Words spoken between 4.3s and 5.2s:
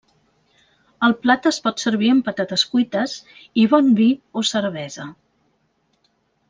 o cervesa.